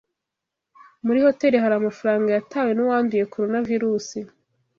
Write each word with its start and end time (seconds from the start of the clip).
Muri 1.05 1.19
hoteri 1.25 1.55
hari 1.63 1.75
amafaranga 1.77 2.27
yatawe 2.31 2.71
nuwanduye 2.73 3.23
Coronavirusi 3.33 4.17